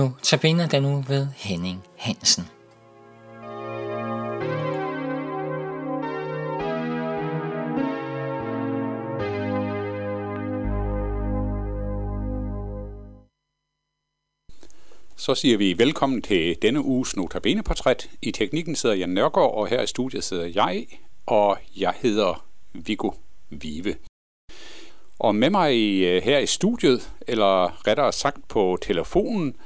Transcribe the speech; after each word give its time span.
Nu 0.00 0.12
tabiner 0.22 0.68
den 0.68 0.82
nu 0.82 1.04
ved 1.08 1.26
Henning 1.36 1.84
Hansen. 1.96 2.44
Så 15.16 15.34
siger 15.34 15.58
vi 15.58 15.78
velkommen 15.78 16.22
til 16.22 16.56
denne 16.62 16.84
uges 16.84 17.16
Notabene-portræt. 17.16 18.10
I 18.22 18.30
teknikken 18.30 18.76
sidder 18.76 18.94
Jan 18.94 19.08
Nørgaard, 19.08 19.54
og 19.54 19.68
her 19.68 19.82
i 19.82 19.86
studiet 19.86 20.24
sidder 20.24 20.46
jeg, 20.46 20.86
og 21.26 21.58
jeg 21.76 21.94
hedder 21.96 22.46
Viggo 22.72 23.10
Vive. 23.50 23.96
Og 25.18 25.34
med 25.34 25.50
mig 25.50 26.02
øh, 26.02 26.22
her 26.22 26.38
i 26.38 26.46
studiet, 26.46 27.12
eller 27.26 27.86
rettere 27.86 28.12
sagt 28.12 28.48
på 28.48 28.78
telefonen, 28.82 29.56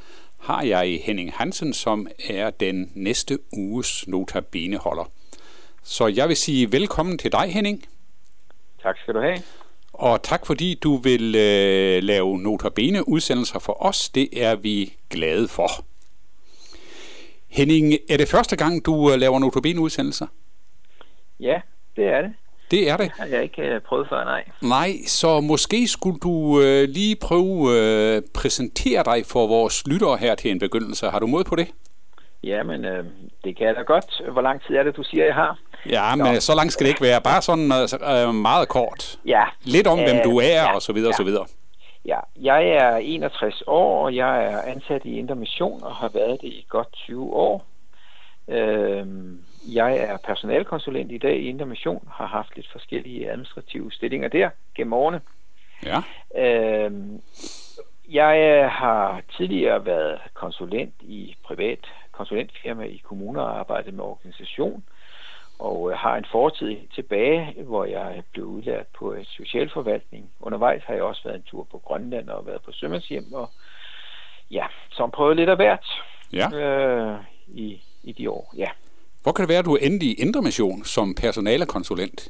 har 0.45 0.63
jeg 0.63 1.01
Henning 1.05 1.33
Hansen, 1.33 1.73
som 1.73 2.07
er 2.29 2.51
den 2.51 2.93
næste 2.95 3.39
uges 3.53 4.09
Notabene-holder. 4.09 5.11
Så 5.83 6.07
jeg 6.07 6.29
vil 6.29 6.37
sige 6.37 6.73
velkommen 6.73 7.19
til 7.19 7.33
dig, 7.33 7.53
Henning. 7.53 7.85
Tak 8.83 8.99
skal 8.99 9.15
du 9.15 9.21
have. 9.21 9.39
Og 9.93 10.23
tak 10.23 10.47
fordi 10.47 10.75
du 10.83 10.97
vil 10.97 11.35
øh, 11.35 12.03
lave 12.03 12.39
notabene 12.39 13.09
udsendelser 13.09 13.59
for 13.59 13.83
os. 13.83 14.09
Det 14.09 14.45
er 14.45 14.57
vi 14.57 14.97
glade 15.11 15.49
for. 15.49 15.69
Henning, 17.49 17.95
er 18.11 18.17
det 18.17 18.29
første 18.29 18.57
gang, 18.57 18.87
du 18.87 19.13
øh, 19.13 19.19
laver 19.19 19.39
notabene 19.39 19.81
udsendelser? 19.81 20.27
Ja, 21.41 21.61
det 21.97 22.05
er 22.05 22.23
det. 22.23 22.33
Det 22.71 22.91
er 22.91 22.97
det. 22.97 23.07
Det 23.07 23.13
har 23.19 23.27
jeg 23.27 23.43
ikke 23.43 23.63
øh, 23.63 23.81
prøvet 23.81 24.09
før, 24.09 24.25
nej. 24.25 24.45
Nej, 24.63 24.91
så 25.07 25.41
måske 25.41 25.89
skulle 25.89 26.19
du 26.21 26.61
øh, 26.61 26.89
lige 26.89 27.17
prøve 27.17 27.77
at 27.77 28.17
øh, 28.17 28.23
præsentere 28.35 29.05
dig 29.05 29.27
for 29.27 29.47
vores 29.47 29.87
lyttere 29.87 30.17
her 30.17 30.35
til 30.35 30.51
en 30.51 30.59
begyndelse. 30.59 31.07
Har 31.07 31.19
du 31.19 31.27
mod 31.27 31.45
på 31.45 31.57
det? 31.57 31.69
Ja, 32.43 32.63
men 32.63 32.85
øh, 32.85 33.05
det 33.45 33.57
kan 33.57 33.67
jeg 33.67 33.77
da 33.77 33.83
godt. 33.83 34.23
Hvor 34.33 34.43
lang 34.43 34.63
tid 34.67 34.75
er 34.77 34.83
det, 34.83 34.97
du 34.97 35.03
siger, 35.03 35.25
jeg 35.25 35.35
har? 35.35 35.59
Ja, 35.91 36.17
men 36.17 36.41
så 36.41 36.55
langt 36.55 36.73
skal 36.73 36.85
det 36.85 36.91
ikke 36.91 37.03
være. 37.03 37.21
Bare 37.21 37.43
sådan 37.43 37.73
øh, 38.29 38.35
meget 38.35 38.69
kort. 38.69 39.19
Ja. 39.27 39.45
Lidt 39.65 39.87
om, 39.87 39.99
øh, 39.99 40.05
hvem 40.05 40.17
du 40.25 40.39
er, 40.39 40.63
ja, 40.63 40.75
og 40.75 40.83
så 40.83 40.93
videre, 40.93 41.07
ja. 41.07 41.13
og 41.13 41.15
så 41.15 41.25
videre. 41.25 41.47
Ja, 42.05 42.19
jeg 42.41 42.69
er 42.69 42.97
61 42.97 43.63
år, 43.67 44.05
og 44.05 44.17
jeg 44.17 44.45
er 44.45 44.63
ansat 44.63 45.03
i 45.05 45.19
Indre 45.19 45.35
Mission 45.35 45.83
og 45.83 45.95
har 45.95 46.09
været 46.09 46.41
det 46.41 46.49
i 46.49 46.67
godt 46.69 46.93
20 46.93 47.35
år. 47.35 47.67
Øh, 48.49 49.07
jeg 49.73 49.97
er 49.97 50.17
personalkonsulent 50.17 51.13
i 51.13 51.19
dag 51.19 51.37
i 51.37 51.49
Indre 51.49 51.67
Mission, 51.67 52.09
har 52.13 52.27
haft 52.27 52.57
lidt 52.57 52.73
forskellige 52.73 53.31
administrative 53.31 53.93
stillinger 53.93 54.29
der 54.29 54.51
gennem 54.75 54.93
årene. 54.93 55.21
Ja. 55.85 56.03
Øh, 56.37 56.93
jeg 58.11 58.71
har 58.71 59.23
tidligere 59.37 59.87
været 59.87 60.21
konsulent 60.35 60.95
i 61.01 61.37
privat 61.45 61.79
konsulentfirma 62.13 62.85
i 62.85 63.03
kommuner 63.05 63.43
og 63.43 63.59
arbejdet 63.59 63.95
med 63.95 64.05
organisation, 64.05 64.85
og 65.59 65.91
øh, 65.91 65.97
har 65.97 66.17
en 66.17 66.27
fortid 66.33 66.77
tilbage, 66.95 67.63
hvor 67.63 67.85
jeg 67.85 68.23
blev 68.33 68.45
udlært 68.45 68.87
på 68.99 69.13
et 69.13 69.27
socialforvaltning. 69.27 70.31
Undervejs 70.41 70.83
har 70.87 70.95
jeg 70.95 71.03
også 71.03 71.23
været 71.25 71.37
en 71.37 71.43
tur 71.43 71.67
på 71.71 71.79
Grønland 71.79 72.29
og 72.29 72.47
været 72.47 72.63
på 72.63 72.73
Sømmershjem, 72.73 73.33
og 73.33 73.51
ja, 74.51 74.67
som 74.91 75.11
prøvet 75.11 75.37
lidt 75.37 75.51
af 75.51 75.57
hvert 75.57 75.87
Ja. 76.33 76.57
øh, 76.57 77.19
i, 77.47 77.83
i 78.03 78.13
de 78.13 78.31
år. 78.31 78.55
Ja. 78.57 78.69
Hvor 79.25 79.33
kan 79.33 79.43
det 79.43 79.49
være, 79.49 79.59
at 79.59 79.65
du 79.65 79.77
endte 79.77 80.07
i 80.07 80.13
Indre 80.15 80.43
Mission 80.43 80.85
som 80.85 81.15
personalekonsulent? 81.15 82.29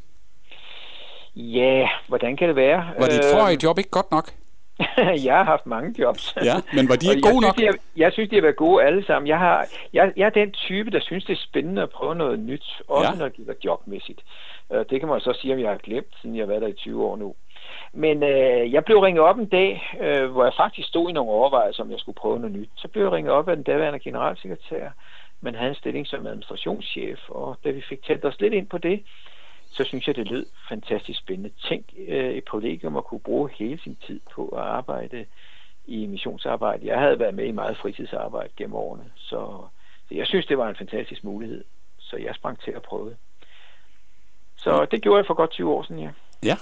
ja, 1.37 1.89
hvordan 2.09 2.37
kan 2.37 2.48
det 2.48 2.56
være? 2.56 2.87
Var 2.98 3.06
dit 3.06 3.25
Øh, 3.25 3.31
forrige 3.39 3.59
job 3.64 3.78
ikke 3.78 3.91
godt 3.91 4.11
nok? 4.11 4.31
jeg 5.28 5.34
har 5.37 5.44
haft 5.44 5.66
mange 5.66 5.94
jobs. 6.03 6.34
Ja, 6.44 6.55
men 6.77 6.88
var 6.88 6.97
de 6.97 7.06
ikke 7.15 7.27
jeg 7.27 7.32
gode 7.32 7.47
nok? 7.47 7.55
synes, 7.59 7.75
er, 7.75 7.78
jeg 7.97 8.12
synes, 8.12 8.31
de 8.31 8.34
har 8.37 8.43
været 8.43 8.56
gode 8.56 8.84
alle 8.84 9.06
sammen. 9.06 9.27
Jeg, 9.28 9.38
har, 9.38 9.66
jeg, 9.93 10.12
jeg 10.16 10.27
er 10.27 10.31
den 10.31 10.50
type, 10.53 10.91
der 10.91 11.00
synes, 11.00 11.25
det 11.25 11.32
er 11.32 11.43
spændende 11.50 11.82
at 11.82 11.91
prøve 11.91 12.15
noget 12.15 12.38
nyt, 12.38 12.66
også 12.88 13.05
Ja. 13.09 13.12
ja. 13.12 13.19
når 13.19 13.25
det 13.28 13.37
gælder 13.37 13.55
jobmæssigt. 13.65 14.21
Øh, 14.72 14.84
Det 14.91 15.00
kan 15.00 15.09
man 15.09 15.21
så 15.21 15.32
sige, 15.41 15.55
om 15.55 15.61
jeg 15.61 15.71
har 15.71 15.76
glemt, 15.76 16.15
siden 16.21 16.37
jeg 16.37 16.43
har 16.43 16.47
været 16.47 16.62
der 16.62 16.69
i 16.69 16.72
20 16.72 17.05
år 17.05 17.16
nu. 17.16 17.34
Men 17.93 18.22
øh, 18.22 18.72
jeg 18.72 18.84
blev 18.84 18.99
ringet 18.99 19.22
op 19.25 19.38
en 19.38 19.47
dag, 19.49 19.97
øh, 20.00 20.31
hvor 20.32 20.44
jeg 20.44 20.53
faktisk 20.56 20.88
stod 20.88 21.11
i 21.11 21.12
nogle 21.12 21.31
overvejelser, 21.31 21.82
om 21.82 21.91
jeg 21.91 21.99
skulle 22.00 22.16
prøve 22.16 22.38
noget 22.38 22.56
nyt. 22.56 22.71
Så 22.76 22.88
blev 22.88 23.03
jeg 23.03 23.12
ringet 23.12 23.32
op 23.32 23.49
af 23.49 23.56
den 23.56 23.65
daværende 23.65 23.99
generalsekretær, 23.99 24.88
men 25.44 25.55
havde 25.55 25.71
en 25.71 25.75
stilling 25.75 26.06
som 26.06 26.27
administrationschef, 26.27 27.19
og 27.28 27.56
da 27.65 27.71
vi 27.71 27.82
fik 27.88 28.03
talt 28.03 28.25
os 28.25 28.41
lidt 28.41 28.55
ind 28.55 28.69
på 28.69 28.78
det, 28.78 29.03
så 29.71 29.84
synes 29.84 30.06
jeg, 30.06 30.16
det 30.16 30.31
lød 30.31 30.47
fantastisk 30.69 31.19
spændende. 31.19 31.50
Tænk 31.69 31.84
øh, 32.09 32.31
et 32.34 32.44
privilegium 32.44 32.97
at 32.97 33.05
kunne 33.05 33.21
bruge 33.21 33.50
hele 33.59 33.78
sin 33.82 33.97
tid 34.06 34.21
på 34.34 34.49
at 34.49 34.62
arbejde 34.62 35.27
i 35.87 36.06
missionsarbejde. 36.06 36.87
Jeg 36.87 36.99
havde 37.00 37.19
været 37.19 37.34
med 37.34 37.44
i 37.44 37.50
meget 37.50 37.77
fritidsarbejde 37.77 38.53
gennem 38.56 38.75
årene, 38.75 39.05
så, 39.16 39.66
jeg 40.10 40.27
synes, 40.27 40.47
det 40.47 40.59
var 40.59 40.69
en 40.69 40.77
fantastisk 40.77 41.25
mulighed. 41.25 41.65
Så 41.99 42.16
jeg 42.16 42.34
sprang 42.34 42.61
til 42.61 42.71
at 42.71 42.82
prøve 42.82 43.09
det. 43.09 43.16
Så 44.56 44.87
det 44.91 45.03
gjorde 45.03 45.19
jeg 45.19 45.26
for 45.26 45.34
godt 45.34 45.50
20 45.50 45.71
år 45.71 45.82
siden, 45.82 46.00
ja. 46.03 46.11
Ja. 46.43 46.56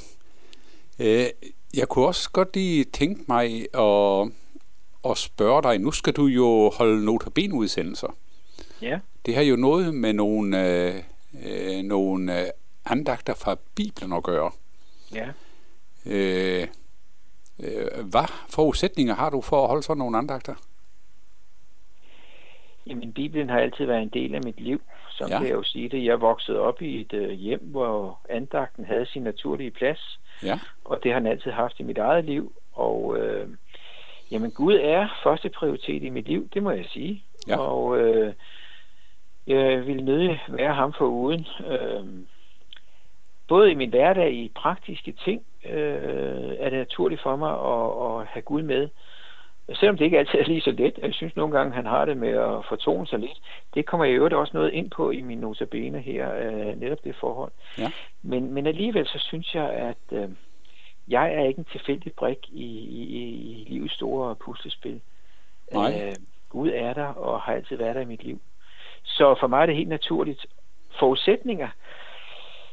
Øh, 1.00 1.26
jeg 1.74 1.88
kunne 1.88 2.06
også 2.06 2.30
godt 2.32 2.56
lige 2.56 2.84
tænke 2.84 3.20
mig 3.28 3.46
at, 3.74 4.32
at 5.10 5.18
spørge 5.18 5.62
dig. 5.62 5.78
Nu 5.78 5.90
skal 5.90 6.12
du 6.12 6.26
jo 6.26 6.72
holde 6.78 7.04
notabene-udsendelser. 7.04 8.08
Ja, 8.82 8.98
Det 9.26 9.34
har 9.34 9.42
jo 9.42 9.56
noget 9.56 9.94
med 9.94 10.12
nogle, 10.12 10.68
øh, 10.88 10.94
øh, 11.46 11.82
nogle 11.82 12.40
øh, 12.40 12.46
andagter 12.86 13.34
fra 13.34 13.56
Bibelen 13.76 14.12
at 14.12 14.22
gøre. 14.22 14.50
ja. 15.14 15.28
Øh, 16.06 16.66
øh, 17.60 18.04
hvad 18.10 18.28
forudsætninger 18.50 19.14
har 19.14 19.30
du 19.30 19.40
for 19.40 19.62
at 19.62 19.68
holde 19.68 19.82
sådan 19.82 19.98
nogle 19.98 20.18
andagter? 20.18 20.54
Jamen, 22.86 23.12
Bibelen 23.12 23.48
har 23.50 23.58
altid 23.60 23.84
været 23.86 24.02
en 24.02 24.08
del 24.08 24.34
af 24.34 24.40
mit 24.44 24.60
liv. 24.60 24.80
Så 25.10 25.26
Ja. 25.30 25.38
kan 25.38 25.46
jeg 25.46 25.54
jo 25.54 25.62
sige 25.62 25.88
det. 25.88 26.04
Jeg 26.04 26.20
voksede 26.20 26.58
op 26.60 26.82
i 26.82 27.00
et 27.00 27.12
øh, 27.12 27.30
hjem, 27.30 27.60
hvor 27.60 28.20
andagten 28.28 28.84
havde 28.84 29.06
sin 29.06 29.22
naturlige 29.22 29.70
plads. 29.70 30.18
Ja. 30.42 30.60
og 30.84 31.00
det 31.02 31.12
har 31.12 31.20
han 31.20 31.26
altid 31.26 31.50
haft 31.50 31.80
i 31.80 31.82
mit 31.82 31.98
eget 31.98 32.24
liv. 32.24 32.52
Og 32.72 33.16
øh, 33.18 33.48
jamen, 34.30 34.50
Gud 34.50 34.74
er 34.74 35.08
første 35.22 35.48
prioritet 35.48 36.02
i 36.02 36.08
mit 36.10 36.26
liv, 36.28 36.48
det 36.54 36.62
må 36.62 36.70
jeg 36.70 36.84
sige. 36.92 37.24
Ja. 37.48 37.56
Og 37.58 37.98
øh, 37.98 38.34
jeg 39.46 39.86
vil 39.86 40.04
nødig 40.04 40.42
være 40.48 40.74
ham 40.74 40.92
for 40.92 41.06
uden. 41.06 41.46
Øh, 41.66 42.06
både 43.48 43.70
i 43.70 43.74
min 43.74 43.90
hverdag, 43.90 44.32
i 44.32 44.52
praktiske 44.54 45.12
ting, 45.12 45.42
øh, 45.64 46.54
er 46.58 46.70
det 46.70 46.78
naturligt 46.78 47.22
for 47.22 47.36
mig 47.36 47.50
at, 47.50 48.20
at 48.20 48.26
have 48.26 48.42
Gud 48.42 48.62
med. 48.62 48.88
Selvom 49.74 49.96
det 49.96 50.04
ikke 50.04 50.18
altid 50.18 50.38
er 50.38 50.44
lige 50.44 50.60
så 50.60 50.70
let. 50.70 50.98
Jeg 51.02 51.14
synes 51.14 51.36
nogle 51.36 51.58
gange, 51.58 51.72
han 51.72 51.86
har 51.86 52.04
det 52.04 52.16
med 52.16 52.28
at 52.28 52.64
fortone 52.68 53.06
sig 53.06 53.18
lidt. 53.18 53.38
Det 53.74 53.86
kommer 53.86 54.04
jeg 54.04 54.14
i 54.14 54.16
øvrigt 54.16 54.34
også 54.34 54.50
noget 54.54 54.72
ind 54.72 54.90
på 54.90 55.10
i 55.10 55.20
min 55.20 55.38
notabene 55.38 56.00
her, 56.00 56.34
øh, 56.34 56.80
netop 56.80 57.04
det 57.04 57.16
forhold. 57.16 57.52
Ja. 57.78 57.92
Men, 58.22 58.54
men 58.54 58.66
alligevel 58.66 59.06
så 59.06 59.18
synes 59.18 59.54
jeg, 59.54 59.70
at 59.70 60.18
øh, 60.18 60.28
jeg 61.08 61.34
er 61.34 61.44
ikke 61.44 61.58
en 61.58 61.64
tilfældig 61.64 62.12
brik 62.12 62.38
i, 62.48 62.66
i, 62.66 63.12
i 63.12 63.66
livets 63.68 63.94
store 63.94 64.34
puslespil. 64.34 65.00
Nej. 65.72 66.02
Øh, 66.06 66.14
Gud 66.48 66.70
er 66.74 66.94
der 66.94 67.06
og 67.06 67.40
har 67.40 67.52
altid 67.52 67.76
været 67.76 67.94
der 67.94 68.00
i 68.00 68.04
mit 68.04 68.24
liv. 68.24 68.40
Så 69.04 69.34
for 69.40 69.46
mig 69.46 69.62
er 69.62 69.66
det 69.66 69.76
helt 69.76 69.88
naturligt. 69.88 70.46
Forudsætninger, 70.98 71.68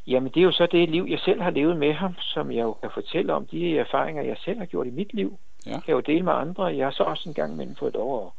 jamen 0.08 0.32
det 0.32 0.40
er 0.40 0.44
jo 0.44 0.52
så 0.52 0.66
det 0.66 0.90
liv, 0.90 1.06
jeg 1.10 1.20
selv 1.20 1.42
har 1.42 1.50
levet 1.50 1.78
med 1.78 1.94
ham, 1.94 2.16
som 2.20 2.52
jeg 2.52 2.62
jo 2.62 2.74
kan 2.74 2.90
fortælle 2.94 3.34
om. 3.34 3.46
De 3.46 3.78
erfaringer, 3.80 4.24
jeg 4.24 4.38
selv 4.38 4.60
har 4.60 4.66
gjort 4.66 4.88
i 4.88 4.92
mit 4.92 5.14
liv, 5.14 5.38
Ja. 5.66 5.72
kan 5.72 5.84
jeg 5.88 5.94
jo 5.94 6.00
dele 6.00 6.24
med 6.24 6.34
andre. 6.34 6.64
Jeg 6.66 6.86
har 6.86 6.92
så 6.92 7.04
også 7.04 7.30
en 7.30 7.36
gang 7.36 7.54
imellem 7.54 7.76
fået 7.76 7.94
lov 7.94 8.26
at, 8.26 8.32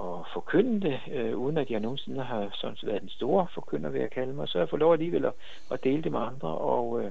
at 0.00 0.26
forkynde 0.32 0.80
det, 0.80 1.00
øh, 1.12 1.36
uden 1.36 1.58
at 1.58 1.70
jeg 1.70 1.80
nogensinde 1.80 2.22
har 2.22 2.48
sådan 2.52 2.76
været 2.82 3.00
den 3.00 3.08
store 3.08 3.46
forkynder, 3.54 3.90
vil 3.90 4.00
jeg 4.00 4.10
kalde 4.10 4.32
mig. 4.32 4.48
Så 4.48 4.58
jeg 4.58 4.68
fået 4.68 4.80
lov 4.80 4.92
alligevel 4.92 5.24
at, 5.24 5.32
at 5.70 5.84
dele 5.84 6.02
det 6.02 6.12
med 6.12 6.20
andre, 6.20 6.48
og, 6.48 7.00
øh, 7.02 7.10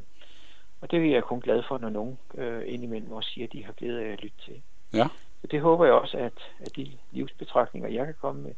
og 0.81 0.91
det 0.91 0.99
er 1.05 1.11
jeg 1.11 1.23
kun 1.23 1.39
glad 1.39 1.63
for, 1.67 1.77
når 1.77 1.89
nogen 1.89 2.17
øh, 2.37 2.61
indimellem 2.65 3.11
også 3.11 3.29
siger, 3.29 3.47
at 3.47 3.53
de 3.53 3.65
har 3.65 3.73
glæde 3.73 4.03
af 4.05 4.11
at 4.11 4.21
lytte 4.23 4.37
til. 4.45 4.61
Ja. 4.93 5.07
Så 5.41 5.47
det 5.47 5.61
håber 5.61 5.85
jeg 5.85 5.93
også, 5.93 6.17
at, 6.17 6.33
at 6.59 6.75
de 6.75 6.91
livsbetragtninger, 7.11 7.89
jeg 7.89 8.05
kan 8.05 8.15
komme 8.21 8.41
med, 8.41 8.51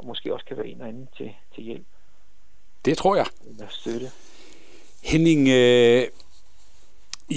og 0.00 0.06
måske 0.06 0.34
også 0.34 0.46
kan 0.46 0.56
være 0.56 0.66
en 0.66 0.80
og 0.80 0.88
anden 0.88 1.08
til, 1.16 1.30
til 1.54 1.64
hjælp 1.64 1.86
Det 2.84 2.98
tror 2.98 3.16
jeg. 3.16 3.26
eller 3.50 3.66
støtte. 3.68 4.10
Henning, 5.02 5.48
øh, 5.48 6.06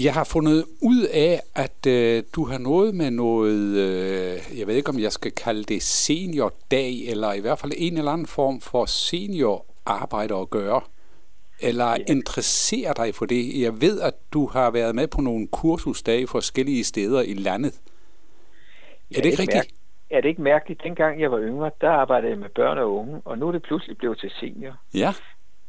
jeg 0.03 0.13
har 0.13 0.23
fundet 0.23 0.65
ud 0.81 1.01
af, 1.03 1.41
at 1.55 1.85
øh, 1.87 2.23
du 2.35 2.45
har 2.45 2.57
noget 2.57 2.95
med 2.95 3.11
noget, 3.11 3.77
øh, 3.77 4.59
jeg 4.59 4.67
ved 4.67 4.75
ikke 4.75 4.89
om 4.89 4.99
jeg 4.99 5.11
skal 5.13 5.31
kalde 5.31 5.63
det 5.63 5.83
seniordag, 5.83 7.05
eller 7.07 7.33
i 7.33 7.39
hvert 7.39 7.59
fald 7.59 7.71
en 7.77 7.97
eller 7.97 8.11
anden 8.11 8.27
form 8.27 8.61
for 8.61 8.85
seniorarbejde 8.85 10.35
at 10.35 10.49
gøre. 10.49 10.81
Eller 11.59 11.89
Ja. 11.89 11.97
interesserer 12.07 12.93
dig 12.93 13.15
for 13.15 13.25
det? 13.25 13.61
Jeg 13.61 13.81
ved, 13.81 14.01
at 14.01 14.13
du 14.33 14.47
har 14.47 14.71
været 14.71 14.95
med 14.95 15.07
på 15.07 15.21
nogle 15.21 15.47
kursusdage 15.47 16.27
forskellige 16.27 16.83
steder 16.83 17.21
i 17.21 17.33
landet. 17.33 17.73
Er 19.15 19.21
det 19.21 19.25
ikke 19.25 19.39
rigtigt? 19.41 19.55
Mærke, 19.55 19.73
er 20.13 20.21
det 20.21 20.29
ikke 20.29 20.41
mærkeligt? 20.41 20.83
Dengang 20.83 21.21
jeg 21.21 21.31
var 21.31 21.39
yngre, 21.39 21.71
der 21.81 21.89
arbejdede 21.89 22.29
jeg 22.31 22.39
med 22.39 22.49
børn 22.49 22.77
og 22.77 22.95
unge, 22.95 23.21
og 23.25 23.37
nu 23.37 23.47
er 23.47 23.51
det 23.51 23.61
pludselig 23.61 23.97
blevet 23.97 24.17
til 24.19 24.31
senior. 24.39 24.73
Ja, 24.93 25.13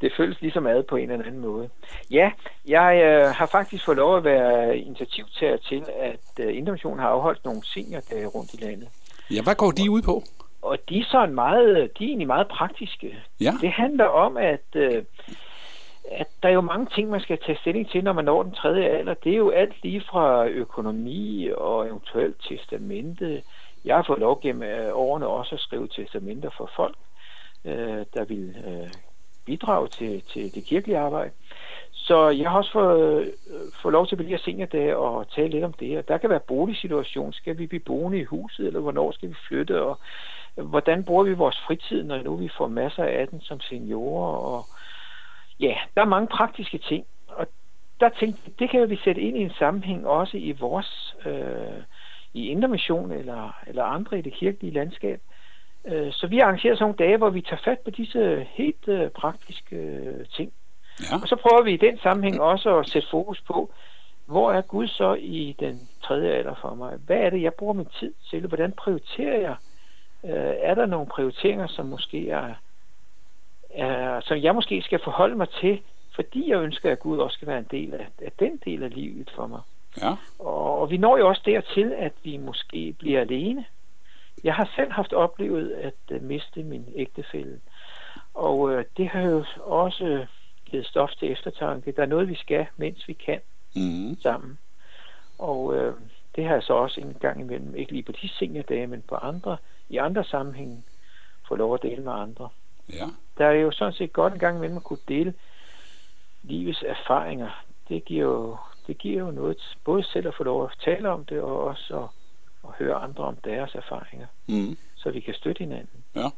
Det 0.01 0.13
føles 0.17 0.41
ligesom 0.41 0.67
ad 0.67 0.83
på 0.83 0.97
en 0.97 1.11
eller 1.11 1.27
anden 1.27 1.41
måde. 1.41 1.69
Ja, 2.11 2.31
jeg 2.69 3.03
øh, 3.05 3.35
har 3.35 3.47
faktisk 3.47 3.85
fået 3.85 3.97
lov 3.97 4.17
at 4.17 4.25
være 4.25 4.79
initiativtager 4.79 5.57
til, 5.57 5.85
at 6.01 6.45
øh, 6.47 6.57
Indremissionen 6.57 6.99
har 7.01 7.09
afholdt 7.09 7.45
nogle 7.45 7.63
seniordage 7.67 8.27
rundt 8.27 8.55
i 8.55 8.65
landet. 8.65 8.89
Ja, 9.31 9.43
hvad 9.43 9.55
går 9.55 9.71
de 9.71 9.91
ud 9.91 10.03
på? 10.03 10.23
Og 10.63 10.79
de 10.89 10.99
er 11.01 11.05
sådan 11.11 11.35
meget, 11.35 11.75
de 11.99 12.05
er 12.05 12.09
egentlig 12.09 12.27
meget 12.27 12.49
praktiske. 12.49 13.17
Ja. 13.41 13.53
Det 13.61 13.71
handler 13.71 14.05
om, 14.05 14.37
at, 14.37 14.67
øh, 14.75 15.03
at 16.13 16.27
der 16.43 16.49
er 16.49 16.53
jo 16.53 16.61
mange 16.61 16.87
ting, 16.95 17.11
man 17.11 17.21
skal 17.21 17.39
tage 17.47 17.59
stilling 17.61 17.91
til, 17.91 18.05
når 18.05 18.13
man 18.13 18.25
når 18.25 18.43
den 18.43 18.53
tredje 18.53 18.85
alder. 18.85 19.15
Det 19.15 19.33
er 19.33 19.37
jo 19.37 19.51
alt 19.51 19.75
lige 19.83 20.03
fra 20.11 20.47
økonomi 20.47 21.49
og 21.57 21.87
eventuelt 21.87 22.37
testamente. 22.49 23.43
Jeg 23.85 23.97
har 23.97 24.03
fået 24.03 24.19
lov 24.19 24.41
gennem 24.43 24.63
øh, 24.63 24.91
årene 24.93 25.27
også 25.27 25.55
at 25.55 25.61
skrive 25.61 25.89
testamenter 25.89 26.51
for 26.57 26.71
folk, 26.77 26.97
øh, 27.65 28.05
der 28.15 28.25
vil 28.25 28.57
øh, 28.67 28.91
bidrage 29.47 29.89
til, 29.89 30.23
til 30.23 30.55
det 30.55 30.65
kirkelige 30.65 30.99
arbejde. 30.99 31.31
Så 31.93 32.29
jeg 32.29 32.51
har 32.51 32.59
også 32.59 32.73
fået, 32.73 33.21
øh, 33.51 33.73
fået 33.83 33.93
lov 33.93 34.07
til 34.07 34.15
at 34.15 34.25
blive 34.25 34.39
seniordage 34.39 34.97
og 34.97 35.29
tale 35.31 35.49
lidt 35.49 35.65
om 35.65 35.73
det. 35.73 35.89
her. 35.89 36.03
der 36.03 36.19
kan 36.19 36.31
være 36.31 36.41
boligsituation. 36.41 37.33
Skal 37.33 37.59
vi 37.59 37.67
blive 37.67 37.81
boende 37.81 38.19
i 38.19 38.25
huset, 38.25 38.67
eller 38.67 38.81
hvornår 38.81 39.13
skal 39.13 39.29
vi 39.29 39.35
flytte? 39.49 39.83
Og 39.83 39.99
hvordan 40.55 41.05
bruger 41.05 41.25
vi 41.25 41.33
vores 41.33 41.61
fritid, 41.67 42.03
når 42.03 42.23
nu 42.23 42.37
vi 42.37 42.51
får 42.59 42.69
masser 42.69 43.05
af 43.05 43.29
den 43.29 43.41
som 43.41 43.61
seniorer? 43.61 44.37
Og 44.37 44.65
ja, 45.61 45.75
der 45.95 46.01
er 46.01 46.07
mange 46.07 46.29
praktiske 46.29 46.79
ting. 46.79 47.07
Og 47.29 47.47
der 48.01 48.09
tænkte 48.09 48.51
det 48.59 48.71
kan 48.71 48.91
vi 48.91 48.97
sætte 48.97 49.21
ind 49.21 49.37
i 49.37 49.41
en 49.41 49.53
sammenhæng 49.59 50.07
også 50.07 50.37
i 50.37 50.53
vores, 50.53 51.17
øh, 51.27 51.83
i 52.35 52.49
Indermission 52.49 53.13
eller, 53.13 53.59
eller 53.67 53.85
andre 53.85 54.19
i 54.19 54.23
det 54.23 54.33
kirkelige 54.33 54.75
landskab. 54.75 55.21
Øh, 55.85 56.13
så 56.13 56.27
vi 56.27 56.39
arrangerer 56.39 56.75
sådan 56.75 56.83
nogle 56.83 56.97
dage, 56.97 57.17
hvor 57.17 57.31
vi 57.31 57.41
tager 57.41 57.63
fat 57.65 57.79
på 57.79 57.91
disse 57.91 58.47
helt 58.51 58.89
øh, 58.89 59.11
praktiske 59.11 59.77
øh, 59.77 60.27
ting. 60.37 60.53
Ja. 61.01 61.17
Og 61.23 61.29
så 61.29 61.37
prøver 61.37 61.63
vi 61.63 61.73
i 61.73 61.77
den 61.87 61.99
sammenhæng 61.99 62.41
også 62.41 62.79
at 62.79 62.89
sætte 62.89 63.09
fokus 63.11 63.41
på, 63.41 63.73
hvor 64.27 64.53
er 64.53 64.61
Gud 64.61 64.87
så 64.87 65.15
i 65.15 65.57
den 65.61 65.89
tredje 66.03 66.31
alder 66.31 66.55
for 66.61 66.75
mig? 66.75 66.97
Hvad 67.07 67.17
er 67.17 67.31
det, 67.31 67.43
jeg 67.43 67.55
bruger 67.55 67.73
min 67.73 67.89
tid 68.01 68.13
til? 68.31 68.47
Hvordan 68.47 68.73
prioriterer 68.73 69.41
jeg? 69.41 69.57
Øh, 70.25 70.55
er 70.59 70.75
der 70.75 70.87
nogle 70.87 71.07
prioriteringer, 71.07 71.67
som 71.67 71.87
måske 71.87 72.31
er, 72.31 72.55
er, 73.71 74.21
som 74.21 74.39
jeg 74.39 74.55
måske 74.55 74.83
skal 74.83 75.01
forholde 75.05 75.37
mig 75.37 75.49
til, 75.61 75.81
fordi 76.15 76.51
jeg 76.51 76.59
ønsker, 76.59 76.93
at 76.93 76.99
Gud 76.99 77.19
også 77.19 77.35
skal 77.35 77.49
være 77.49 77.59
en 77.59 77.69
del 77.71 77.95
af, 77.95 78.07
af 78.23 78.33
den 78.39 78.61
del 78.65 78.83
af 78.83 78.95
livet 78.95 79.31
for 79.37 79.47
mig? 79.47 79.61
Ja. 80.03 80.17
Og, 80.39 80.81
og 80.81 80.91
vi 80.91 80.97
når 80.97 81.19
jo 81.19 81.29
også 81.29 81.43
dertil, 81.45 81.93
at 81.93 82.13
vi 82.23 82.37
måske 82.37 82.95
bliver 82.99 83.21
alene. 83.21 83.65
Jeg 84.45 84.55
har 84.55 84.71
selv 84.77 84.93
haft 84.93 85.13
oplevet 85.13 85.71
at 85.71 86.17
uh, 86.17 86.23
miste 86.23 86.63
min 86.63 86.85
ægtefælle. 86.95 87.61
Og 88.35 88.59
uh, 88.59 88.83
det 88.97 89.09
har 89.09 89.21
jo 89.21 89.45
også 89.61 90.27
givet 90.65 90.87
stof 90.87 91.11
til 91.19 91.33
eftertanke. 91.33 91.93
Der 91.93 92.03
er 92.03 92.07
noget, 92.07 92.29
vi 92.29 92.35
skal, 92.35 92.67
mens 92.77 93.09
vi 93.09 93.13
kan 93.13 93.41
mm. 93.77 94.17
sammen. 94.23 94.59
Og 95.39 95.65
uh, 95.65 95.95
det 96.37 96.45
har 96.45 96.53
jeg 96.53 96.63
så 96.63 96.73
også 96.73 97.01
en 97.01 97.17
gang 97.21 97.41
imellem, 97.41 97.75
ikke 97.75 97.93
lige 97.93 98.03
på 98.03 98.13
de 98.13 98.29
seniordage, 98.29 98.87
men 98.87 99.03
på 99.09 99.15
andre, 99.15 99.57
i 99.89 99.97
andre 99.97 100.25
sammenhænge, 100.25 100.83
få 101.49 101.55
lov 101.55 101.75
at 101.75 101.83
dele 101.83 102.03
med 102.03 102.13
andre. 102.13 102.49
Ja. 102.93 103.07
Der 103.39 103.47
er 103.47 103.53
jo 103.53 103.71
sådan 103.71 103.93
set 103.93 104.13
godt 104.13 104.33
en 104.33 104.39
gang 104.39 104.57
imellem 104.57 104.77
at 104.77 104.85
kunne 104.85 104.99
dele 105.09 105.35
livets 106.43 106.85
erfaringer. 106.87 107.65
Det 107.89 108.05
giver 108.05 108.25
jo, 108.25 108.57
det 108.87 108.99
giver 108.99 109.21
jo 109.21 109.31
noget, 109.31 109.77
både 109.85 110.05
selv 110.05 110.29
at 110.29 110.35
få 110.37 110.45
lov 110.45 110.65
at 110.65 110.71
tale 110.85 111.09
om 111.11 111.25
det, 111.25 111.41
og 111.41 111.65
også 111.65 111.97
at, 111.97 112.09
at 112.69 112.71
høre 112.79 112.95
andre 112.95 113.25
om 113.25 113.37
deres 113.45 113.75
erfaringer, 113.75 114.27
mm. 114.47 114.77
så 114.97 115.11
vi 115.11 115.21
kan 115.21 115.35
støtte 115.35 115.59
hinanden. 115.59 116.05
Ja. 116.17 116.29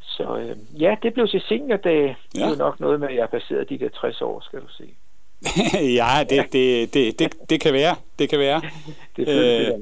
Så 0.00 0.36
øh, 0.36 0.82
ja, 0.82 0.96
det 1.02 1.14
blev 1.14 1.28
til 1.28 1.40
seniordag. 1.48 2.16
Ja. 2.34 2.38
Det 2.38 2.44
er 2.44 2.50
jo 2.50 2.56
nok 2.56 2.80
noget 2.80 3.00
med, 3.00 3.08
at 3.08 3.14
jeg 3.14 3.22
har 3.22 3.38
passeret 3.38 3.68
de 3.68 3.78
der 3.78 3.88
60 3.88 4.22
år, 4.22 4.40
skal 4.40 4.60
du 4.60 4.68
se. 4.68 4.94
ja, 6.00 6.24
det, 6.30 6.52
det, 6.52 6.94
det, 6.94 7.18
det, 7.18 7.50
det 7.50 7.60
kan 7.60 7.72
være. 7.72 7.96
Det 8.18 8.28
kan 8.28 8.38
være. 8.38 8.62
det 9.16 9.28
øh, 9.28 9.80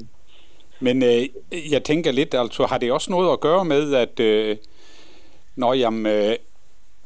men 0.79 1.03
øh, 1.03 1.27
jeg 1.71 1.83
tænker 1.83 2.11
lidt, 2.11 2.33
altså 2.33 2.65
har 2.65 2.77
det 2.77 2.91
også 2.91 3.11
noget 3.11 3.33
at 3.33 3.39
gøre 3.39 3.65
med, 3.65 3.93
at 3.93 4.19
øh, 4.19 4.57
når 5.55 5.73
jamen, 5.73 6.05
øh, 6.05 6.35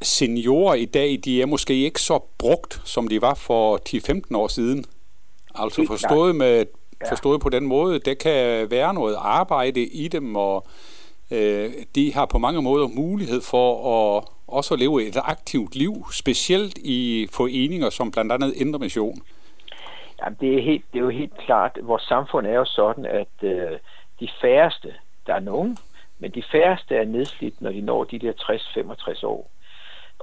seniorer 0.01 0.73
i 0.73 0.85
dag, 0.85 1.19
de 1.25 1.41
er 1.41 1.45
måske 1.45 1.73
ikke 1.73 2.01
så 2.01 2.19
brugt, 2.37 2.81
som 2.85 3.07
de 3.07 3.21
var 3.21 3.33
for 3.33 3.79
10-15 3.89 4.37
år 4.37 4.47
siden. 4.47 4.85
Altså 5.55 5.85
forstået, 5.87 6.35
med, 6.35 6.65
forstået 7.09 7.41
på 7.41 7.49
den 7.49 7.65
måde, 7.65 7.99
det 7.99 8.17
kan 8.17 8.71
være 8.71 8.93
noget 8.93 9.15
arbejde 9.19 9.81
i 9.81 10.07
dem, 10.07 10.35
og 10.35 10.67
øh, 11.31 11.71
de 11.95 12.13
har 12.13 12.25
på 12.25 12.37
mange 12.37 12.61
måder 12.61 12.87
mulighed 12.87 13.41
for 13.41 13.69
at 14.17 14.23
også 14.47 14.73
at 14.73 14.79
leve 14.79 15.07
et 15.07 15.17
aktivt 15.23 15.75
liv, 15.75 16.05
specielt 16.11 16.77
i 16.77 17.27
foreninger 17.33 17.89
som 17.89 18.11
blandt 18.11 18.31
andet 18.31 18.53
Indre 18.53 18.79
Mission. 18.79 19.21
Jamen, 20.21 20.37
det, 20.41 20.57
er 20.57 20.61
helt, 20.61 20.85
det 20.93 20.99
er 20.99 21.03
jo 21.03 21.09
helt 21.09 21.37
klart, 21.37 21.79
vores 21.83 22.03
samfund 22.03 22.47
er 22.47 22.53
jo 22.53 22.65
sådan, 22.65 23.05
at 23.05 23.43
øh, 23.43 23.79
de 24.19 24.29
færreste, 24.41 24.93
der 25.27 25.33
er 25.33 25.39
nogen, 25.39 25.77
men 26.19 26.31
de 26.31 26.43
færreste 26.51 26.95
er 26.95 27.05
nedslidt, 27.05 27.61
når 27.61 27.71
de 27.71 27.81
når 27.81 28.03
de 28.03 28.19
der 28.19 28.31
60-65 28.31 29.25
år. 29.25 29.51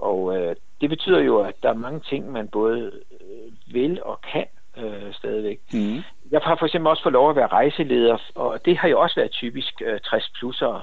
Og 0.02 0.36
øh, 0.36 0.56
det 0.80 0.88
betyder 0.90 1.20
jo, 1.20 1.38
at 1.40 1.54
der 1.62 1.68
er 1.68 1.84
mange 1.86 2.00
ting, 2.00 2.32
man 2.32 2.48
både 2.48 2.92
øh, 3.20 3.74
vil 3.74 4.02
og 4.02 4.20
kan 4.32 4.46
øh, 4.76 5.12
stadigvæk. 5.12 5.60
Mm. 5.72 6.02
Jeg 6.30 6.40
har 6.44 6.56
for 6.56 6.66
eksempel 6.66 6.88
også 6.90 7.02
fået 7.02 7.12
lov 7.12 7.30
at 7.30 7.36
være 7.36 7.46
rejseleder, 7.46 8.18
og 8.34 8.64
det 8.64 8.78
har 8.78 8.88
jo 8.88 9.00
også 9.00 9.16
været 9.16 9.30
typisk 9.30 9.82
øh, 9.86 10.00
60-plussere 10.06 10.82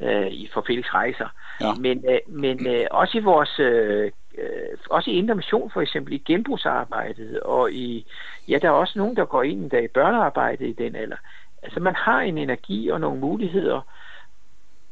øh, 0.00 0.32
for 0.52 0.64
Felix 0.66 0.84
Rejser. 0.94 1.28
Ja. 1.60 1.74
Men, 1.74 2.04
øh, 2.10 2.18
men 2.26 2.66
øh, 2.66 2.86
også 2.90 3.18
i 3.18 3.20
vores 3.20 3.58
øh, 3.58 4.10
øh, 4.38 4.78
også 4.90 5.10
i 5.10 5.14
Indre 5.14 5.34
Mission 5.34 5.70
for 5.70 5.80
eksempel, 5.80 6.12
i 6.12 6.18
genbrugsarbejdet, 6.18 7.40
og 7.40 7.72
i, 7.72 8.06
ja, 8.48 8.58
der 8.58 8.68
er 8.68 8.72
også 8.72 8.98
nogen, 8.98 9.16
der 9.16 9.24
går 9.24 9.42
ind 9.42 9.70
der 9.70 9.78
i 9.78 9.88
børnearbejdet 9.88 10.66
i 10.68 10.72
den 10.72 10.96
alder. 10.96 11.16
Altså, 11.62 11.80
man 11.80 11.94
har 11.94 12.20
en 12.20 12.38
energi 12.38 12.88
og 12.88 13.00
nogle 13.00 13.20
muligheder, 13.20 13.80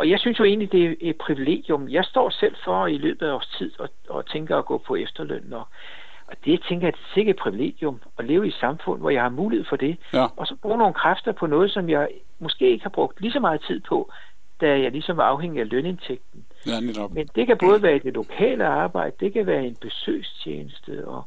og 0.00 0.11
jeg 0.11 0.19
synes 0.19 0.38
jo 0.38 0.44
egentlig, 0.44 0.73
det 0.73 0.85
er 0.85 0.94
et 1.00 1.17
privilegium. 1.17 1.88
Jeg 1.88 2.05
står 2.05 2.31
selv 2.31 2.56
for 2.64 2.87
i 2.87 2.99
løbet 2.99 3.26
af 3.26 3.32
års 3.32 3.47
tid 3.58 3.73
og, 3.79 3.88
og 4.08 4.26
tænker 4.26 4.56
at 4.56 4.64
gå 4.64 4.79
på 4.79 4.97
efterløn. 4.97 5.52
Og, 5.52 5.69
og 6.26 6.35
det 6.44 6.62
tænker 6.69 6.87
jeg, 6.87 6.93
det 6.93 7.00
er 7.00 7.14
sikkert 7.14 7.37
et 7.37 7.43
privilegium 7.43 8.00
at 8.19 8.25
leve 8.25 8.44
i 8.47 8.49
et 8.49 8.55
samfund, 8.55 9.00
hvor 9.00 9.11
jeg 9.11 9.23
har 9.23 9.29
mulighed 9.29 9.67
for 9.69 9.76
det. 9.76 9.97
Ja. 10.12 10.26
Og 10.37 10.47
så 10.47 10.55
bruge 10.62 10.79
nogle 10.79 10.94
kræfter 10.94 11.32
på 11.32 11.47
noget, 11.47 11.70
som 11.70 11.88
jeg 11.88 12.08
måske 12.38 12.70
ikke 12.70 12.82
har 12.82 12.91
brugt 12.91 13.20
lige 13.20 13.32
så 13.32 13.41
meget 13.41 13.64
tid 13.67 13.81
på, 13.81 14.12
da 14.61 14.81
jeg 14.81 14.91
ligesom 14.93 15.17
var 15.17 15.25
afhængig 15.25 15.61
af 15.61 15.69
lønindtægten. 15.70 16.44
Ja, 16.67 16.81
netop. 16.81 17.11
Men 17.14 17.29
det 17.35 17.47
kan 17.47 17.58
både 17.58 17.82
være 17.82 17.99
det 17.99 18.14
lokale 18.14 18.67
arbejde, 18.67 19.17
det 19.20 19.32
kan 19.32 19.47
være 19.47 19.66
en 19.66 19.76
besøgstjeneste, 19.80 21.09
og 21.09 21.23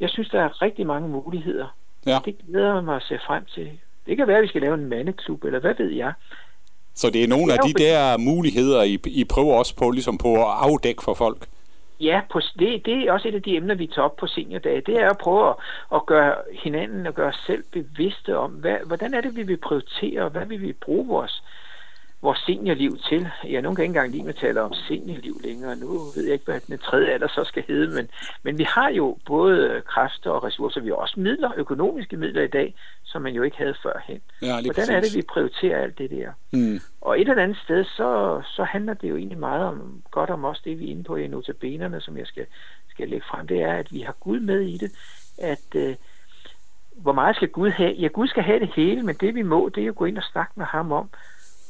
jeg 0.00 0.10
synes, 0.10 0.28
der 0.28 0.40
er 0.40 0.62
rigtig 0.62 0.86
mange 0.86 1.08
muligheder. 1.08 1.76
Ja. 2.06 2.18
Det 2.24 2.36
glæder 2.48 2.80
mig 2.80 2.96
at 2.96 3.02
se 3.02 3.18
frem 3.26 3.44
til. 3.44 3.80
Det 4.06 4.16
kan 4.16 4.26
være, 4.26 4.36
at 4.36 4.42
vi 4.42 4.48
skal 4.48 4.60
lave 4.60 4.74
en 4.74 4.88
mandeklub, 4.88 5.44
eller 5.44 5.58
hvad 5.58 5.74
ved 5.74 5.90
jeg. 5.90 6.12
Så 6.94 7.10
det 7.10 7.24
er 7.24 7.28
nogle 7.28 7.52
Det 7.52 7.58
er 7.58 7.62
af 7.62 7.68
de 7.68 7.84
der 7.84 8.18
muligheder, 8.18 8.82
I, 8.82 8.98
I 9.06 9.24
prøver 9.24 9.54
også 9.54 9.76
på, 9.76 9.90
ligesom 9.90 10.18
på 10.18 10.34
at 10.34 10.54
afdække 10.60 11.02
for 11.02 11.14
folk. 11.14 11.46
Ja, 12.00 12.20
på, 12.32 12.40
det, 12.58 12.86
det 12.86 12.94
er 12.94 13.12
også 13.12 13.28
et 13.28 13.34
af 13.34 13.42
de 13.42 13.56
emner, 13.56 13.74
vi 13.74 13.86
tager 13.86 14.04
op 14.04 14.16
på 14.16 14.26
seniordage. 14.26 14.80
Det 14.80 14.96
er 15.00 15.10
at 15.10 15.18
prøve 15.18 15.48
at, 15.48 15.54
at 15.94 16.06
gøre 16.06 16.34
hinanden 16.52 17.06
og 17.06 17.14
gøre 17.14 17.28
os 17.28 17.42
selv 17.46 17.64
bevidste 17.72 18.38
om, 18.38 18.50
hvad, 18.50 18.76
hvordan 18.86 19.14
er 19.14 19.20
det, 19.20 19.36
vi 19.36 19.42
vil 19.42 19.56
prioritere, 19.56 20.22
og 20.22 20.30
hvad 20.30 20.46
vil 20.46 20.62
vi 20.62 20.72
bruge 20.72 21.06
vores, 21.06 21.42
vores 22.22 22.38
seniorliv 22.46 22.98
til. 23.08 23.28
Ja, 23.44 23.60
nogen 23.60 23.76
kan 23.76 23.82
ikke 23.82 23.90
engang 23.90 24.12
lide 24.12 24.28
at 24.28 24.36
tale 24.36 24.62
om 24.62 24.72
seniorliv 24.74 25.40
længere. 25.44 25.76
Nu 25.76 25.98
ved 26.14 26.24
jeg 26.24 26.32
ikke, 26.32 26.44
hvad 26.44 26.60
den 26.60 26.78
tredje 26.78 27.06
alder 27.06 27.28
så 27.28 27.44
skal 27.44 27.64
hedde, 27.68 27.94
men, 27.94 28.08
men 28.42 28.58
vi 28.58 28.62
har 28.62 28.90
jo 28.90 29.18
både 29.26 29.82
kræfter 29.86 30.30
og 30.30 30.44
ressourcer. 30.44 30.80
Vi 30.80 30.88
har 30.88 30.94
også 30.94 31.20
midler, 31.20 31.50
økonomiske 31.56 32.16
midler 32.16 32.42
i 32.42 32.46
dag, 32.46 32.74
som 33.04 33.22
man 33.22 33.34
jo 33.34 33.42
ikke 33.42 33.56
havde 33.56 33.74
førhen. 33.82 34.20
Ja, 34.42 34.52
Hvordan 34.52 34.74
præcis. 34.74 34.88
er 34.88 35.00
det, 35.00 35.14
vi 35.16 35.22
prioriterer 35.22 35.82
alt 35.82 35.98
det 35.98 36.10
der? 36.10 36.32
Mm. 36.52 36.80
Og 37.00 37.20
et 37.20 37.28
eller 37.28 37.42
andet 37.42 37.58
sted, 37.64 37.84
så, 37.84 38.42
så 38.44 38.64
handler 38.64 38.94
det 38.94 39.10
jo 39.10 39.16
egentlig 39.16 39.38
meget 39.38 39.64
om, 39.66 40.02
godt 40.10 40.30
om 40.30 40.44
også 40.44 40.62
det, 40.64 40.78
vi 40.78 40.86
er 40.86 40.90
inde 40.90 41.04
på 41.04 41.16
i 41.16 41.26
notabenerne, 41.26 42.00
som 42.00 42.16
jeg 42.16 42.26
skal, 42.26 42.46
skal 42.90 43.08
lægge 43.08 43.26
frem, 43.30 43.46
det 43.46 43.62
er, 43.62 43.72
at 43.72 43.92
vi 43.92 44.00
har 44.00 44.16
Gud 44.20 44.40
med 44.40 44.60
i 44.60 44.76
det, 44.76 44.92
at 45.38 45.74
øh, 45.74 45.94
hvor 46.96 47.12
meget 47.12 47.36
skal 47.36 47.48
Gud 47.48 47.70
have? 47.70 47.92
Ja, 47.92 48.06
Gud 48.06 48.28
skal 48.28 48.42
have 48.42 48.60
det 48.60 48.70
hele, 48.76 49.02
men 49.02 49.14
det 49.14 49.34
vi 49.34 49.42
må, 49.42 49.68
det 49.68 49.80
er 49.80 49.84
jo 49.84 49.92
at 49.92 49.96
gå 49.96 50.04
ind 50.04 50.18
og 50.18 50.24
snakke 50.32 50.52
med 50.56 50.66
ham 50.66 50.92
om, 50.92 51.10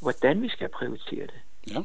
hvordan 0.02 0.42
vi 0.42 0.49
skal 0.49 0.68
prioritere 0.68 1.26
det. 1.26 1.40
Ja. 1.75 1.80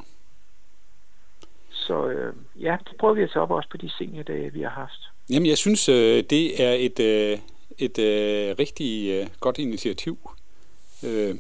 Så 1.72 2.08
øh, 2.08 2.34
ja, 2.56 2.78
det 2.90 2.98
prøver 3.00 3.14
vi 3.14 3.24
at 3.24 3.30
tage 3.34 3.44
op 3.44 3.52
også 3.52 3.70
på 3.70 3.78
de 3.78 3.90
seniordage, 3.90 4.54
vi 4.54 4.62
har 4.62 4.70
haft. 4.70 5.02
Jamen, 5.30 5.50
jeg 5.50 5.58
synes, 5.58 5.90
øh, 5.90 6.24
det 6.30 6.64
er 6.64 6.74
et, 6.74 7.00
øh, 7.00 7.40
et 7.78 8.00
øh, 8.00 8.56
rigtig 8.60 9.10
øh, 9.10 9.28
godt 9.40 9.58
initiativ. 9.58 10.18
Øh, 11.04 11.36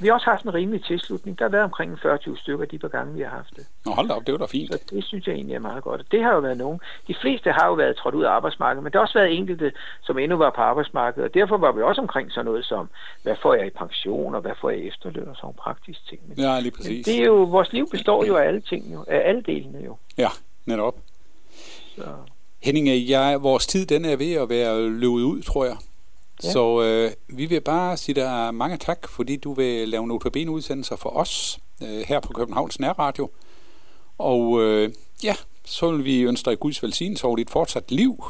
Vi 0.00 0.06
har 0.06 0.14
også 0.14 0.26
haft 0.30 0.44
en 0.44 0.54
rimelig 0.54 0.84
tilslutning. 0.84 1.38
Der 1.38 1.44
har 1.44 1.50
været 1.50 1.64
omkring 1.64 1.98
40 2.02 2.18
stykker 2.36 2.64
de 2.64 2.78
par 2.78 2.88
gange, 2.88 3.14
vi 3.14 3.20
har 3.20 3.28
haft 3.28 3.56
det. 3.56 3.66
nå, 3.86 3.92
hold 3.92 4.08
da 4.08 4.14
op, 4.14 4.26
det 4.26 4.32
var 4.32 4.38
da 4.38 4.44
fint. 4.44 4.72
Så 4.72 4.78
det 4.90 5.04
synes 5.04 5.26
jeg 5.26 5.34
egentlig 5.34 5.54
er 5.54 5.58
meget 5.60 5.84
godt. 5.84 6.02
Det 6.10 6.22
har 6.22 6.32
jo 6.34 6.40
været 6.40 6.58
nogen. 6.58 6.80
De 7.08 7.14
fleste 7.20 7.50
har 7.52 7.66
jo 7.66 7.74
været 7.74 7.96
trådt 7.96 8.14
ud 8.14 8.24
af 8.24 8.30
arbejdsmarkedet, 8.30 8.82
men 8.82 8.92
der 8.92 8.98
har 8.98 9.02
også 9.06 9.18
været 9.18 9.32
enkelte, 9.38 9.72
som 10.02 10.18
endnu 10.18 10.36
var 10.36 10.50
på 10.50 10.60
arbejdsmarkedet. 10.60 11.28
Og 11.28 11.34
derfor 11.34 11.56
var 11.56 11.72
vi 11.72 11.82
også 11.82 12.00
omkring 12.00 12.32
sådan 12.32 12.44
noget 12.44 12.64
som, 12.64 12.88
hvad 13.22 13.36
får 13.42 13.54
jeg 13.54 13.66
i 13.66 13.70
pension, 13.70 14.34
og 14.34 14.40
hvad 14.40 14.52
får 14.60 14.70
jeg 14.70 14.78
i 14.80 14.88
efterløn, 14.88 15.28
og 15.28 15.36
sådan 15.36 15.46
nogle 15.46 15.56
praktiske 15.56 16.02
ting. 16.08 16.20
Men, 16.28 16.38
Ja, 16.38 16.60
lige 16.60 16.62
men 16.64 16.72
præcis. 16.76 17.06
det 17.06 17.20
er 17.20 17.24
jo, 17.24 17.34
vores 17.42 17.72
liv 17.72 17.88
består 17.90 18.24
jo 18.24 18.36
af 18.36 18.46
alle 18.48 18.60
ting, 18.60 18.92
jo, 18.92 19.04
af 19.08 19.28
alle 19.28 19.42
delene 19.42 19.78
jo. 19.84 19.96
Ja, 20.18 20.28
netop. 20.66 20.94
Så. 21.96 22.02
Henning, 22.62 22.88
jeg, 23.10 23.42
vores 23.42 23.66
tid 23.66 23.86
den 23.86 24.04
er 24.04 24.16
ved 24.16 24.32
at 24.34 24.48
være 24.48 24.88
løbet 24.88 25.22
ud, 25.32 25.42
tror 25.42 25.64
jeg. 25.64 25.76
Ja. 26.44 26.52
Så 26.52 26.82
øh, 26.82 27.12
vi 27.38 27.46
vil 27.46 27.60
bare 27.60 27.96
sige 27.96 28.14
dig 28.14 28.54
mange 28.54 28.76
tak, 28.76 29.08
fordi 29.08 29.36
du 29.36 29.52
vil 29.52 29.88
lave 29.88 30.06
notabene 30.06 30.50
udsendelser 30.50 30.96
for 30.96 31.10
os 31.10 31.58
øh, 31.82 32.04
her 32.08 32.20
på 32.20 32.32
Københavns 32.32 32.80
Nærradio. 32.80 33.30
Og 34.18 34.62
øh, 34.62 34.92
ja, 35.22 35.34
så 35.64 35.90
vil 35.90 36.04
vi 36.04 36.22
ønske 36.22 36.50
dig 36.50 36.60
Guds 36.60 36.82
velsignelse 36.82 37.24
over 37.26 37.36
dit 37.36 37.50
fortsat 37.50 37.90
liv, 37.90 38.24